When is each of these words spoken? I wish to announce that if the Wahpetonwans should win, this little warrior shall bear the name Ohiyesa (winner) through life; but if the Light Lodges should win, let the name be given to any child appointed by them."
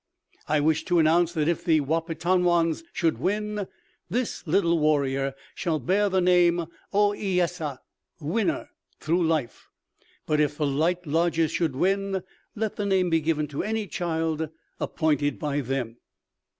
I 0.47 0.61
wish 0.61 0.83
to 0.85 0.97
announce 0.97 1.31
that 1.33 1.47
if 1.47 1.63
the 1.63 1.79
Wahpetonwans 1.79 2.83
should 2.91 3.19
win, 3.19 3.67
this 4.09 4.41
little 4.47 4.79
warrior 4.79 5.35
shall 5.53 5.77
bear 5.77 6.09
the 6.09 6.19
name 6.19 6.65
Ohiyesa 6.91 7.77
(winner) 8.19 8.71
through 8.99 9.23
life; 9.27 9.69
but 10.25 10.39
if 10.39 10.57
the 10.57 10.65
Light 10.65 11.05
Lodges 11.05 11.51
should 11.51 11.75
win, 11.75 12.23
let 12.55 12.77
the 12.77 12.85
name 12.87 13.11
be 13.11 13.21
given 13.21 13.47
to 13.49 13.61
any 13.61 13.85
child 13.85 14.49
appointed 14.79 15.37
by 15.37 15.61
them." 15.61 15.97